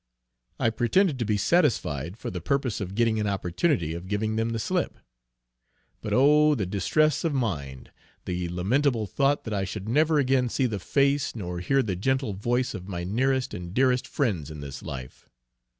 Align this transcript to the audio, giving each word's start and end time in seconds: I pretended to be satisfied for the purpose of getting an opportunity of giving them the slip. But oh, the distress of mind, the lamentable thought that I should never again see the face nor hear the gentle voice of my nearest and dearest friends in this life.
I 0.59 0.71
pretended 0.71 1.19
to 1.19 1.25
be 1.25 1.37
satisfied 1.37 2.17
for 2.17 2.31
the 2.31 2.41
purpose 2.41 2.81
of 2.81 2.95
getting 2.95 3.19
an 3.19 3.27
opportunity 3.27 3.93
of 3.93 4.07
giving 4.07 4.35
them 4.35 4.49
the 4.49 4.57
slip. 4.57 4.97
But 6.01 6.11
oh, 6.11 6.55
the 6.55 6.65
distress 6.65 7.23
of 7.23 7.35
mind, 7.35 7.91
the 8.25 8.47
lamentable 8.49 9.05
thought 9.05 9.43
that 9.43 9.53
I 9.53 9.63
should 9.63 9.87
never 9.87 10.17
again 10.17 10.49
see 10.49 10.65
the 10.65 10.79
face 10.79 11.35
nor 11.35 11.59
hear 11.59 11.83
the 11.83 11.95
gentle 11.95 12.33
voice 12.33 12.73
of 12.73 12.87
my 12.87 13.03
nearest 13.03 13.53
and 13.53 13.75
dearest 13.75 14.07
friends 14.07 14.49
in 14.49 14.59
this 14.59 14.81
life. 14.81 15.29